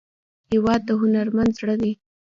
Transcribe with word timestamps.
هېواد 0.51 0.81
د 0.85 0.89
هنرمند 1.01 1.51
زړه 1.59 1.75
دی. 1.81 1.91